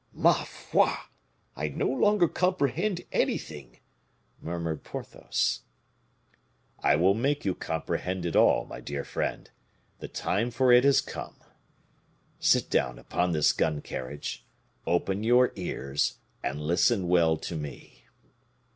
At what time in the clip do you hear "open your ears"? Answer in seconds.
14.87-16.17